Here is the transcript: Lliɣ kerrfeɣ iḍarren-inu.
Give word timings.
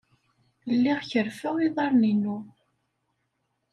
Lliɣ 0.73 0.99
kerrfeɣ 1.09 1.55
iḍarren-inu. 1.65 2.37